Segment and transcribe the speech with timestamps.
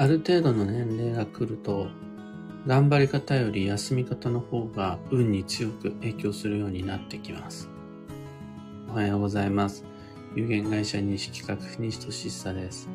[0.00, 1.88] ある程度の年齢が来ると、
[2.66, 7.68] 頑張り方より休み方の方が運に強く影響するようになってきます。
[8.88, 9.84] おはようございます。
[10.34, 12.88] 有限会社西企画西俊久です。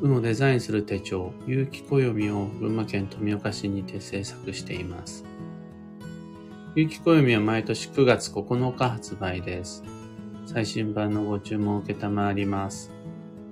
[0.00, 5.24] 運をデザインする手帳、有機暦を群馬県富岡市にて制作しています。
[6.76, 9.82] 有機暦は毎年9月9日発売です。
[10.46, 12.92] 最新版のご注文を受けたまわります。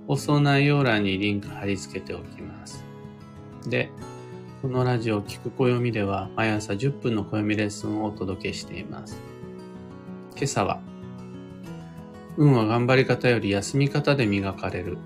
[0.06, 2.84] 放送内容欄にリンク貼り付けておきます。
[3.68, 3.90] で、
[4.60, 9.18] このラジオ聞く暦では毎朝10分の暦レッスンをお届けしています。
[10.36, 10.80] 今朝は、
[12.36, 14.98] 運は頑張り方より休み方で磨かれる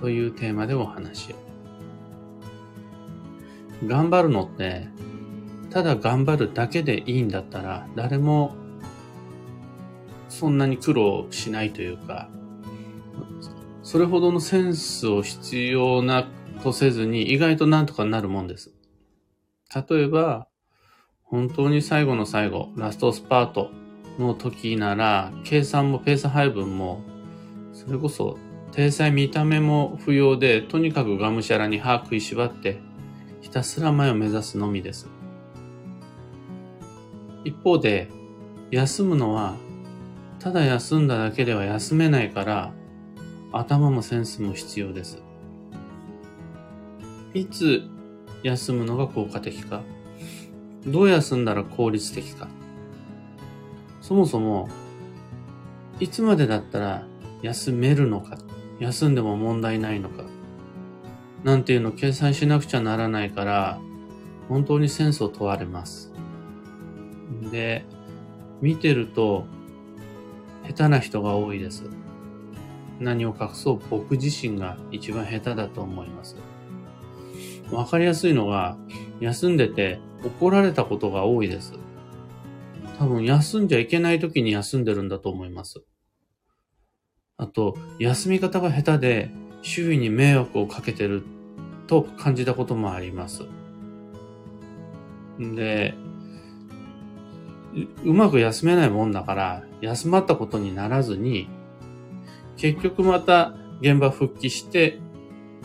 [0.00, 1.36] というテーマでお話を。
[3.86, 4.88] 頑張るのって、
[5.70, 8.54] ただ頑張るだけでいいんだったら誰も
[10.28, 12.28] そんなに苦労しないというか、
[13.82, 16.28] それほどのセンスを必要な
[16.62, 18.72] とせずに意外となんとかなるもんです。
[19.88, 20.48] 例えば、
[21.22, 23.70] 本当に最後の最後、ラストスパート
[24.18, 27.02] の時なら、計算もペース配分も、
[27.72, 28.38] それこそ、
[28.72, 32.80] 体裁見た目も不要で、とにかくがむしゃらに歯食いしばって、
[33.40, 35.08] ひたすら前を目指すのみです。
[37.44, 38.08] 一方で、
[38.70, 39.54] 休むのは
[40.44, 42.74] ただ休んだだけでは休めないから、
[43.50, 45.22] 頭もセンスも必要です。
[47.34, 47.82] いつ
[48.44, 49.82] 休むのが効果的か、
[50.86, 52.48] どう休んだら効率的か、
[54.00, 54.68] そもそも、
[55.98, 57.06] いつまでだったら
[57.42, 58.38] 休めるのか、
[58.78, 60.24] 休んでも問題ないのか、
[61.42, 63.80] なんていうのを計算しなくちゃならないから、
[64.48, 66.12] 本当にセンスを問われます。
[67.50, 67.84] で、
[68.60, 69.44] 見てると、
[70.68, 71.84] 下手な人が多いです。
[73.00, 76.36] 何を隠そう僕自身が一番下手だと思います。
[77.70, 78.76] わかりやすいのが、
[79.20, 81.74] 休んでて怒られたことが多いです。
[82.98, 85.82] 多分休んじゃいけない時に休んでるんだと思います。
[87.36, 89.30] あと、休み方が下手で
[89.62, 91.22] 周囲に迷惑をかけてる
[91.86, 93.42] と感じたこともあります。
[95.38, 95.94] で、
[98.04, 101.48] うまく休めないもんだから、休まったことにならずに、
[102.56, 105.00] 結局また現場復帰して、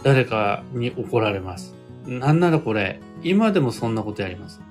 [0.04, 1.79] 誰かに怒られます。
[2.10, 4.62] なんならこれ、今でもそんなことやります。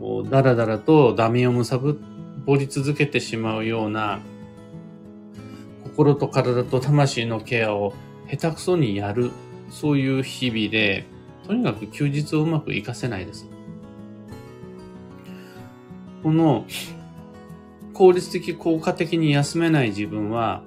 [0.00, 4.20] こうだらだらとダメをむさぼり続けてしまうような、
[5.84, 7.92] 心と体と魂のケアを
[8.30, 9.30] 下手くそにやる、
[9.68, 11.04] そういう日々で、
[11.46, 13.46] とにかく休日をうまく活かせないです。
[16.22, 16.64] この
[17.92, 20.62] 効率的、効果的に休めない自分は、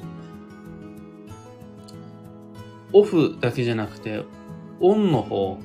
[2.91, 4.23] オフだけじゃなくて、
[4.83, 5.57] オンの方、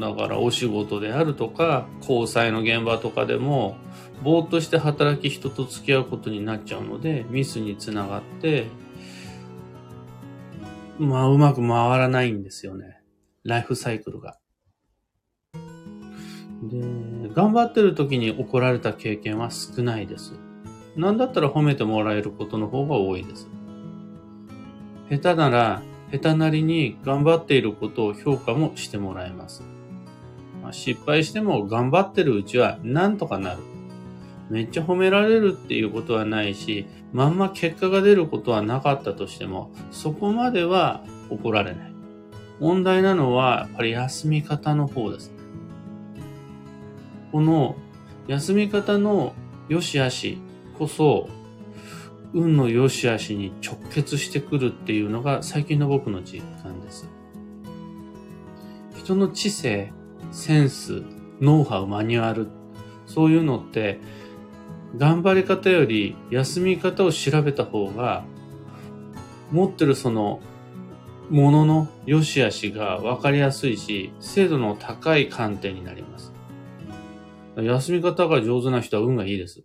[0.00, 3.76] だからお仕事であるとか、交際の現場とかでも、
[4.22, 8.66] ぼーっとして働き人と付き合うことになっちゃうので、ミスにつながって、
[10.98, 13.00] まあ、うまく回らないんですよね。
[13.44, 14.38] ライフサイクルが。
[16.62, 20.34] で、頑張ってる時に怒られた経験は少ないです。
[20.96, 23.48] なんだったら褒めてもらえることの方が多いです。
[25.10, 25.82] 下手なら、
[26.18, 29.62] 下手なりに頑張っていることを評価もしてもらえます。
[30.62, 33.60] まあ、失敗しても頑張ってるうちはなんとかなる。
[34.50, 41.92] めっちゃ褒められるっていうことはないし、まんま結果が出ることはなかったとしても、そこまでは怒られない。
[42.60, 45.32] 問題なのは、やっぱり休み方の方です。
[47.32, 47.76] この
[48.28, 49.34] 休み方の
[49.68, 50.38] 良し悪し
[50.78, 51.28] こそ、
[52.36, 57.08] 運の良し悪しに直結してくるっていうのが最近の僕の実感です。
[58.94, 59.90] 人の知性、
[60.32, 61.02] センス、
[61.40, 62.48] ノウハウ、マニュアル、
[63.06, 64.00] そういうのって、
[64.98, 68.24] 頑張り方より休み方を調べた方が、
[69.50, 70.40] 持ってるその、
[71.30, 76.34] ものの良し悪しが分かりやすいし、精度の高い観点になります。
[77.56, 79.64] 休み方が上手な人は運がいいです。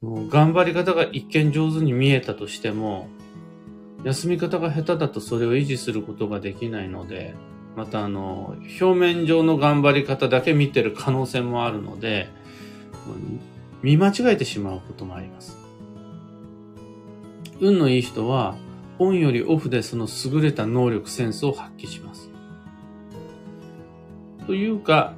[0.00, 3.08] もう頑張り方が一見上手に見えたとしても、
[4.02, 7.34] 休み方が下手だとそれを維持することができないので、
[7.76, 12.30] またあの、表面上の頑張り方だけ見てる可能性もあるので、
[13.82, 15.58] 見間違えてしまうこともあります。
[17.60, 18.56] 運のいい人は、
[18.98, 22.30] オンよりオフでその優れた能力、センスを発揮します。
[24.46, 25.12] というか、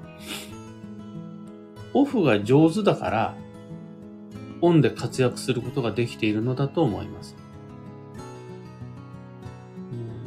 [1.94, 3.41] オフが上手だから、
[4.62, 7.36] オンで活躍することができているのだと思います。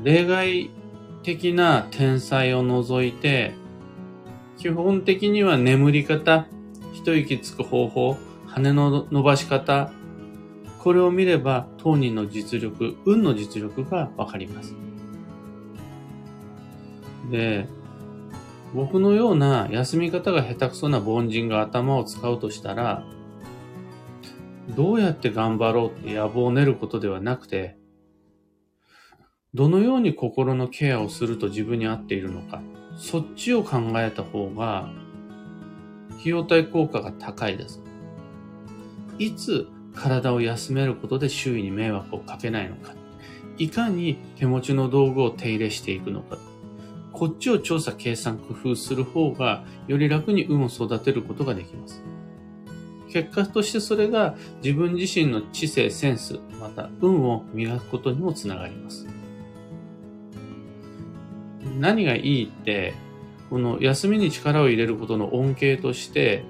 [0.04, 0.70] 例外
[1.24, 3.54] 的な天才を除いて、
[4.58, 6.46] 基本的には眠り方、
[6.94, 9.92] 一息つく方法、羽の伸ばし方、
[10.80, 14.76] これを見れば当人の実力、運の実力がわかります。
[17.32, 17.68] で、
[18.74, 23.04] 僕のような休み方が下手くそな凡人が頭を使うとしたら、
[24.70, 27.78] どうやって頑張ろうって野望を練ることではなくて、
[29.54, 32.62] どのように心のケアをすると自分に合っているのか、
[32.98, 34.90] そっちを考えた方が、
[36.20, 37.82] 費用対効果が高いです。
[39.20, 42.94] いつ体を休めることで周囲に迷惑をかけないのか、
[43.58, 46.38] いかに手持ちの道具を手入れしていくのか、
[47.14, 52.04] こっちを調査、計算、工夫する方が、より楽に運を育てることができます。
[53.16, 59.08] 結果としてそれが自分自身の知性、センス、また運を磨くことにもつながります。
[61.80, 62.94] 何がいいって、
[63.50, 66.44] この休みに力を入れることの恩恵として、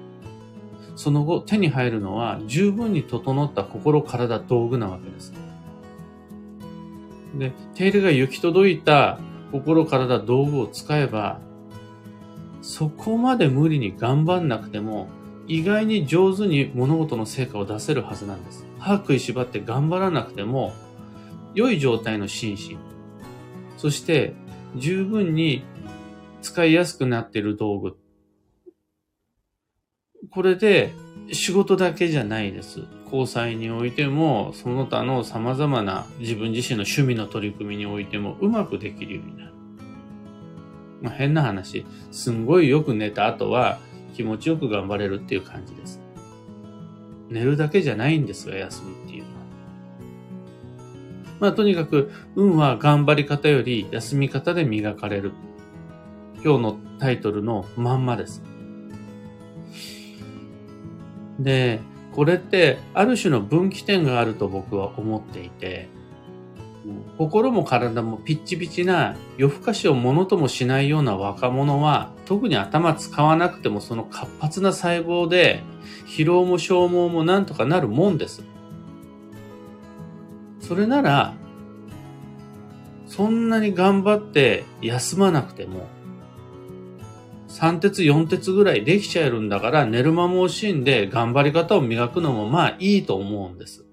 [0.96, 5.32] その後手に入るのは十分に整った心、体、道具なわけです。
[7.38, 9.20] で、手入れが行き届いた
[9.52, 11.38] 心、体、道具を使えば、
[12.60, 15.06] そこまで無理に頑張んなくても、
[15.48, 18.66] 意外に上手に物事の成果を出せるはずなんです。
[18.78, 20.72] 歯食いしばって頑張らなくても、
[21.54, 22.78] 良い状態の心身、
[23.76, 24.34] そして
[24.76, 25.64] 十分に
[26.42, 27.96] 使いやすくなっている道具。
[30.30, 30.92] これで
[31.32, 32.80] 仕事だけじゃないです。
[33.04, 39.52] 交際においても、その他の様々な自分自身の趣味の取り組みにおいてもうまくできるようになる。
[41.02, 43.78] まあ、変な話、すんごいよく寝た後は
[44.14, 46.00] 気持ちよく頑張れるっていう感じです。
[47.28, 49.36] 寝るだけじゃないんですが、休みっていうのは。
[51.40, 55.32] まあとにかく、運は頑張り方より休み方で磨かれる。
[56.44, 58.42] 今日のタイトルのまんまです。
[61.40, 61.80] で、
[62.12, 65.88] これってある種の分岐点があると僕は思っていて、
[67.18, 75.62] 心も体もピッチピチな夜更かしをものともしないような若者は特に頭使わなくてもその活発な細胞で
[76.06, 78.42] 疲労も消耗もなんとかなるもんです。
[80.60, 81.34] それなら
[83.06, 85.86] そんなに頑張って休まなくても
[87.48, 93.85] 3鉄4鉄ぐらいできちゃえるんだから寝る間も惜しんで頑張り方を磨くのもまあいいと思うんです。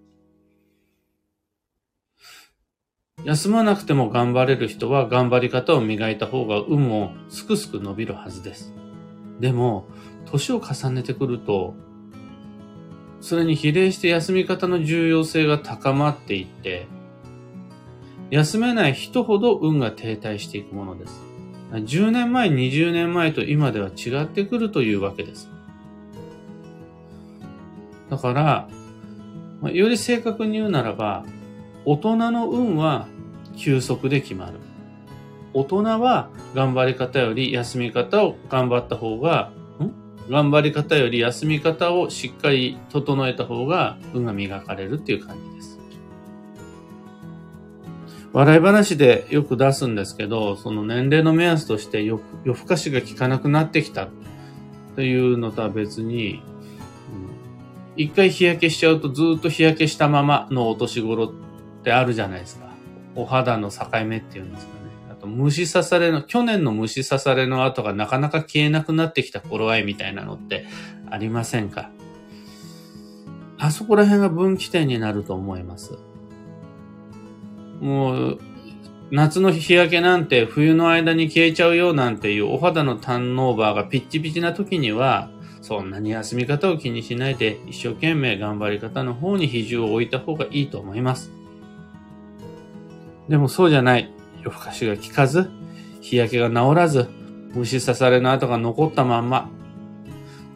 [3.26, 8.74] 休まなくても頑張れる人は頑張り方を磨いた方が運もすくすく伸びるはずです。
[9.40, 9.88] でも、
[10.26, 11.74] 年を重ねてくると、
[13.22, 16.88] それに比例して休み方の重要性が高まっていって、
[18.30, 21.22] 休めない人ほど運が停滞していくものです。
[21.72, 25.50] 10年前、20年前と今では違ってくるというわけです。
[28.10, 31.26] だから、より正確に言うならば、
[31.86, 33.08] 大人の運は
[33.56, 34.54] 休息で決まる。
[35.54, 39.92] 大人は頑張り方より休み方を頑張った方が、ん？
[40.32, 45.80] 頑張り方より休み方をしっかり整えた方が運が磨かれるっていう感じです。
[48.32, 54.08] 笑い話でよく出すんですけど、その年齢の目安として夜更かしが効かなくなってきた
[54.96, 56.42] というのとは別に、
[57.96, 61.32] 一回日焼けしちゃうとずっと日焼けしたままのお年頃っ
[61.84, 62.73] てあるじゃないですか。
[63.16, 64.80] お肌の境目っていうんですかね。
[65.12, 70.66] あと虫刺されの、去年の虫刺されの跡がなかなか消えなくなってきた頃合いみたいなのって
[71.10, 71.92] ありませんか？
[73.60, 75.98] あそこら辺が分岐点になると思います。
[77.80, 78.40] もう、
[79.12, 85.30] 夏の日焼けなんて冬の間に消えちゃうよなんていうお肌のターンオーバーがピッチピチな時には、
[85.62, 91.32] そんなに休み方を気にしないで一生懸命頑張り方の方に比重を置いた方がいいと思います。
[93.34, 94.12] でもそうじゃない。
[94.44, 95.50] 夜更かしが効かず、
[96.02, 97.10] 日焼けが治らず、
[97.56, 99.50] 虫刺されの跡が残ったまんま。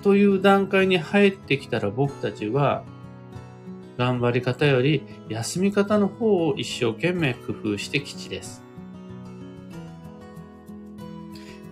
[0.04, 2.84] という段階に入ってきたら僕たちは、
[3.98, 8.62] 頑張り方より休み方の方を一生懸命工夫して吉です。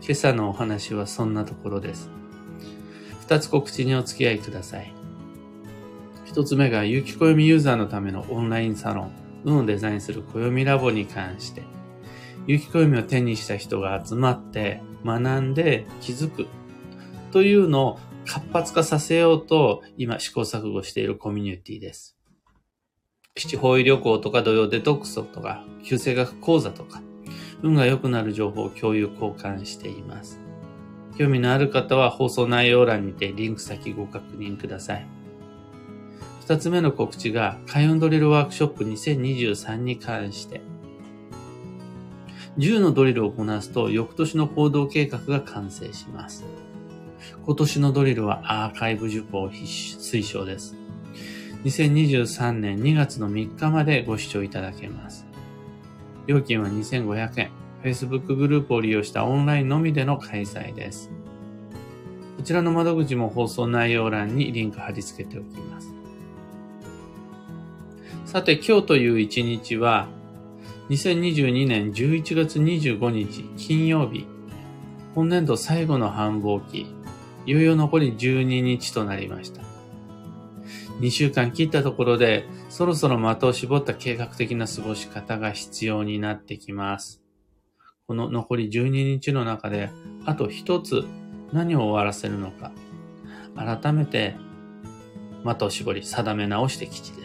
[0.02, 2.10] 今朝のお話はそんなところです。
[3.22, 4.92] 二つ告知にお付き合いください。
[6.26, 11.64] 一つ目が、有機暦ユーザーのためのオンラインサロン、運をデザインする暦ラボに関して、
[12.48, 16.48] 有機暦を手にした人が集まって学んで気づく
[17.32, 22.18] というのを活発化させようと今試行錯誤しているコミュニティです。
[23.38, 27.02] 七方位旅行とか土曜デトックスとか、旧生学講座とか、
[27.62, 30.40] 運が良くなる情報を共有交換しています。
[31.18, 35.08] 興味のある方は放送内容欄にてリンク先ご確認ください。
[36.48, 40.62] 二つ目の告知が、開運ドリルワークショップ2023に関して、
[42.60, 46.46] 10のドリルをこなすと翌年の行動計画が完成します。
[47.44, 50.76] 今年のドリルはアーカイブ受講推奨です。
[51.64, 55.26] 2023年2月の3日までご視聴いただけます。
[56.28, 57.50] 料金は2500円。
[57.84, 61.10] Facebook グループを利用したオンラインのみでの開催です。
[62.38, 65.95] こちらの窓口も放送内容欄にリンク貼り付けておきます。
[68.26, 70.08] さて今日という一日は
[70.90, 74.26] 2022年11月25日金曜日、
[75.14, 76.88] 本年度最後の繁忙期、
[77.46, 79.62] いよいよ残り12日となりました。
[81.00, 87.22] 2週間切ったところで、そろそろ的を絞った計画的な過ごし方が必要になってきます。
[88.08, 89.92] この残り12日の中で、
[90.26, 91.06] あと一つ
[91.54, 92.72] 何を終わらせるのか、
[93.56, 94.36] 改めて
[95.44, 97.25] 的を絞り定め直して吉で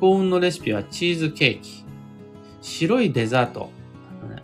[0.00, 1.84] 幸運のレシピはチーズケーキ。
[2.62, 3.70] 白いデザート。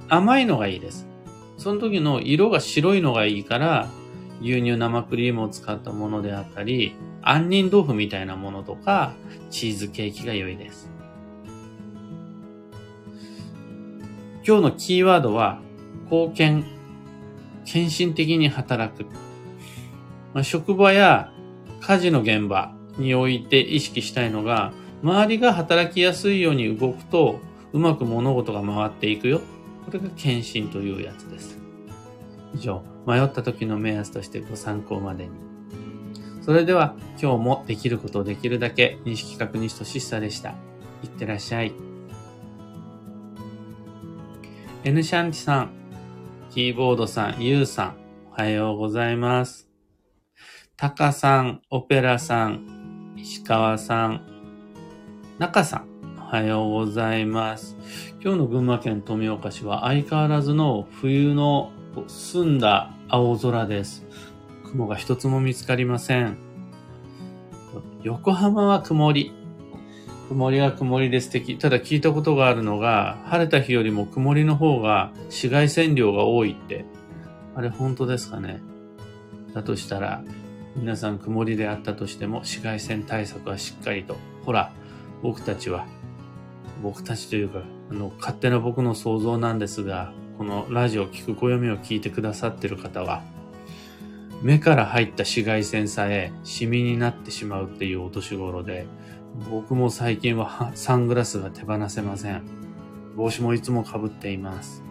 [0.06, 1.08] 甘いのがいいです。
[1.56, 3.88] その時の色が白いのがいいから、
[4.42, 9.14] 牛乳生クリームを使ったものであったり、杏仁豆腐みたいなものとか、
[9.48, 10.90] チーズケーキが良いです。
[14.46, 15.60] 今日のキーワードは、
[16.10, 16.64] 貢献、
[17.64, 19.06] 献身的に働く。
[20.34, 21.32] まあ、職場や
[21.80, 27.40] 家事の現場において意識したいのが、周りが働きやすいように動くと、
[27.72, 29.40] うまく物事が回っていくよ。
[29.84, 31.58] これが献身というやつです。
[32.54, 35.30] 以上、迷った時の目安としてご参考までに。
[36.42, 40.54] それでは、今日もできることをできるだけ、認識確認しとしさでした。
[41.02, 41.72] いってらっしゃい。
[44.84, 45.70] N シャンティさん、
[46.50, 47.96] キーボードさん、ユウさん、
[48.30, 49.68] おはようございます。
[50.76, 54.35] タカさん、オペラさん、石川さん、
[55.38, 55.86] 中さん、
[56.18, 57.76] おはようございます。
[58.22, 61.72] 今日の群馬県富岡市は相変わらずの冬の
[62.06, 64.06] 澄んだ青空です。
[64.64, 66.38] 雲が一つも見つかりません。
[68.02, 69.34] 横浜は曇り。
[70.30, 71.58] 曇りは曇りで素敵。
[71.58, 76.86] ただ聞いたことがあるのが、晴れた日よりも曇りの方が紫外線量が多いって。
[77.54, 78.62] あれ本当ですかね
[79.52, 80.24] だとしたら、
[80.76, 84.16] 皆さん曇りであったとしても紫外線対策はしっかりと。
[84.46, 84.72] ほら、
[85.26, 85.88] 僕たちは、
[86.84, 93.24] 僕たちというか、あの、勝手な僕の想像なんですが、このラジオ聞く暦を聞いてくださってる方は、
[94.40, 98.86] 目から入った紫外線さえシミになってしまうっていうお年頃で、
[99.50, 102.44] 僕も最近はサングラスが手放せません。
[103.16, 104.84] 帽子もいつも被っています。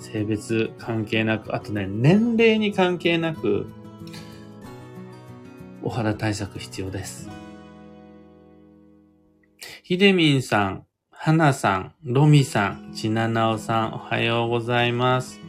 [0.00, 3.68] 性別関係なく、あとね、年齢に関係なく、
[5.84, 7.30] お肌対策必要です。
[9.88, 15.40] ひでみんさん、はなさん、ろみさん、ちななおさん、おはようございます。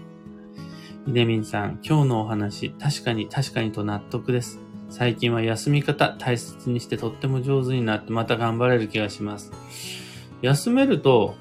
[1.06, 4.60] ひでみんさん、今日のお話、確かに確かにと納得です。
[4.90, 9.52] 最近は休み方大切にしてとっても上手になってまた頑張れる気がします。
[10.42, 11.36] 休めると、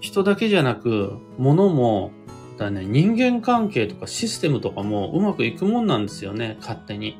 [0.00, 2.12] 人だけじゃなく、物も、
[2.58, 7.16] だね、人間関係とかシステムとかもうまくいくもんなんですよね、勝手に。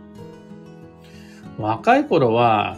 [1.58, 2.76] 若い頃は、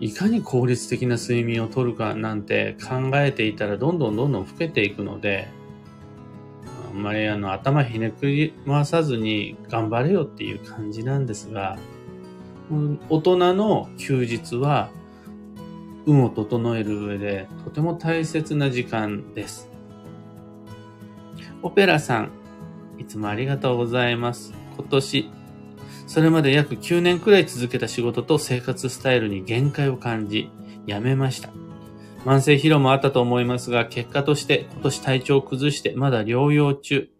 [0.00, 5.48] いかに効率的な睡眠をとるかなんて考えていたらどんどんどんどん老けていくので、
[6.90, 11.78] あんまりあの頭ひねくり回さずに頑張れよっていう感じなんですが、
[13.08, 14.90] 大人の休日は
[16.06, 19.68] 運を整える上でとても大切な時間です。
[21.62, 22.30] オペラさん、
[22.98, 24.54] いつもありがとうございます。
[24.76, 25.30] 今年
[26.10, 30.50] それまで約9年くらい続けた仕事と生活スタイルに限界を感じ、
[30.84, 31.50] 辞めました。
[32.24, 37.10] 慢性疲労もあったと思いますが、結果として今年体調を崩してまだ療養中。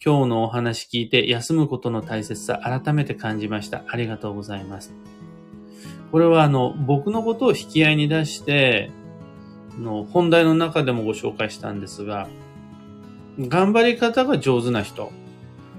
[0.00, 3.82] 今日のお話聞いて休むことの大切さ改めて感じました。
[3.88, 4.94] ありがとうございます。
[6.12, 8.92] これはあの、僕のことを引き合いに出して、
[9.80, 12.28] の本題の中でもご紹介したんですが、
[13.40, 15.10] 頑張り方が上手な人、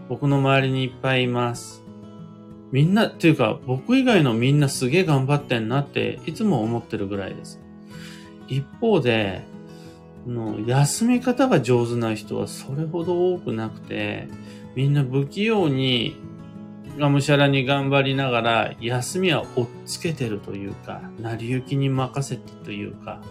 [0.10, 1.78] 僕の周りにいっぱいいます。
[2.71, 7.59] みんな、っていうか僕以外のみんなすげえ頑張ってんなっていつも思ってるぐらいです。
[8.47, 9.43] 一方で、
[10.27, 14.27] の休み方が上手な人はそれほど多くなくて、
[14.75, 16.15] みんな不器用に
[16.97, 23.21] がむしゃらに頑張りながら、休みは追っつけてるというか、成り行きに任せてというか、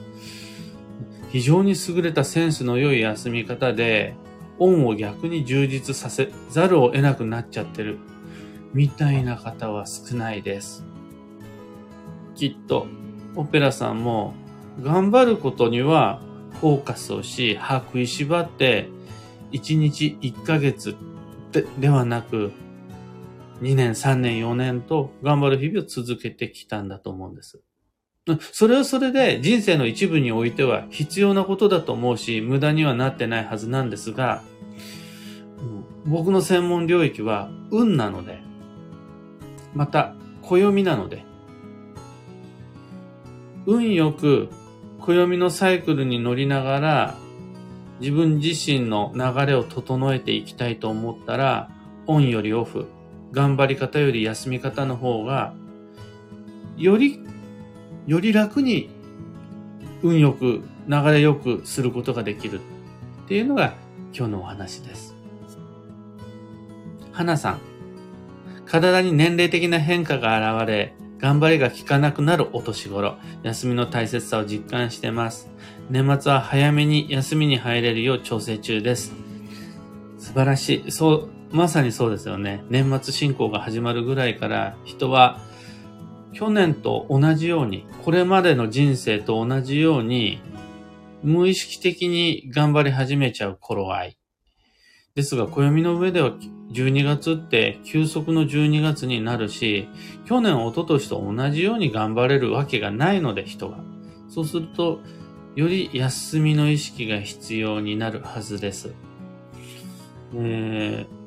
[1.31, 4.15] 非常に優れたセンスの良い休み方で、
[4.59, 7.99] オンを逆に充実させざるを得なくなっちゃってる。
[8.75, 10.85] みたいな方は少ないです。
[12.35, 12.87] きっと、
[13.35, 14.35] オペラさんも
[14.83, 16.21] 頑張ることには
[16.61, 18.89] フォーカスをし、歯食いしばって、
[19.53, 20.97] 1日1ヶ月
[21.53, 22.53] でではなく、
[23.63, 27.61] 2年、3年、4年と頑張る日々を続けてきたんだと思うんです。
[28.53, 34.43] それはそれで人生の一部においては必要なことだと思うし、無駄にはなってないはずなんですが、
[36.05, 38.41] 僕の専門領域は運なので、
[39.75, 41.25] また暦なので、
[43.67, 44.49] 運よく
[45.01, 47.15] 暦のサイクルに乗りながら
[48.01, 51.71] 自分自身の流れを整えていきたいと思ったら、
[52.07, 52.87] オンよりオフ、
[53.33, 55.53] 頑張り方より休み方の方が、
[56.77, 57.21] より
[58.07, 58.89] より楽に
[60.03, 62.61] 運よく、流れよくすることができる
[63.25, 63.75] っていうのが
[64.15, 65.15] 今日のお話です。
[67.13, 67.61] 花さん、
[68.69, 75.51] 体に年齢的な変化が現れ、頑張りが効かなくなるお年頃、休みの大切さを実感してます。
[75.91, 79.15] 年末は早めに休みに入れるよう調整中です。
[80.19, 80.93] 素晴らしい。
[80.93, 82.63] そう、まさにそうですよね。
[82.69, 85.41] 年末進行が始まるぐらいから人は
[86.33, 90.41] 去年と同じように、これまでの人生と同じように、
[91.23, 94.19] 無意識的に頑張り始めちゃう頃合い。
[95.15, 96.33] ですが、暦の上では
[96.73, 99.89] 12月って休息の12月になるし、
[100.27, 103.79] 去年、一昨年と同じように頑張れるわけがないので、人が。
[104.29, 105.01] そうすると、
[105.55, 108.95] より休みの意識が必要になるはずです。
[110.35, 111.19] えー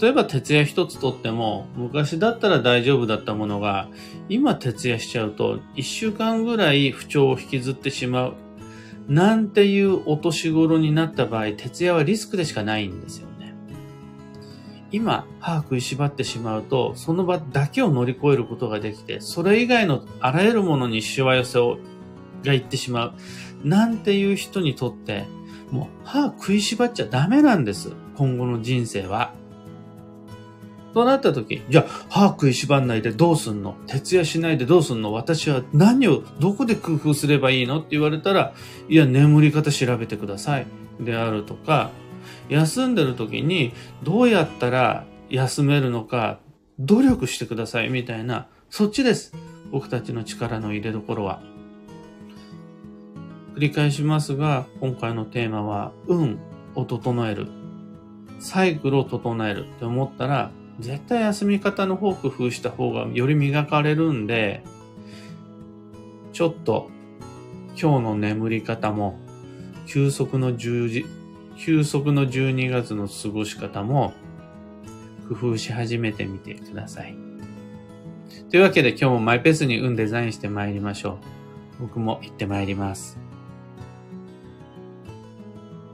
[0.00, 3.88] 例えば徹夜一つとっても、昔だったら大丈夫だったものが、
[4.28, 8.34] 今徹夜しちゃうと、一週間ぐらい不調を引きずってしまう。
[9.08, 13.28] なんていうお年頃になった場合、徹夜はリスクでしかないんですよ。
[14.90, 21.78] 今、歯食いしばってしまうと、その場だけを乗り越えることができて、それ以外のあらゆるものにしわ寄せを、
[22.44, 23.14] がいってしまう。
[23.64, 25.26] なんていう人にとって、
[25.70, 27.92] もう歯食いしばっちゃダメなんです。
[28.16, 29.32] 今後の人生は。
[30.94, 33.76] となった時、じゃあ、歯食いしばんないでどうすんの？
[33.86, 35.12] 徹夜しないでどうすんの？
[35.12, 37.78] 私は何を、どこで工夫すればいいの？
[37.78, 38.54] って言われたら、
[38.88, 40.66] いや、眠り方調べてください。
[40.98, 41.90] であるとか、
[42.48, 46.40] 休んでる時にどうやったら休めるのか
[46.78, 49.32] 努力してくださいみたいな、そっちです。
[49.70, 51.42] 僕たちの力の入れどころは。
[53.56, 56.38] 繰り返しますが、今回のテーマは、運
[56.76, 57.48] を整える。
[58.38, 64.62] サイクルを整えるって思ったら、絶対休み方の方工夫した方がより磨かれるんで、
[66.32, 66.88] ちょっと
[67.70, 69.18] 今日の眠り方も、
[69.86, 71.06] 休息の10時、
[71.58, 74.14] 休息の12月の過ごし方も
[75.28, 77.16] 工夫し始めてみてください。
[78.50, 81.18] というわけで今日もマイペースに運デザインして参りましょ
[81.78, 81.82] う。
[81.82, 83.18] 僕も行って参ります。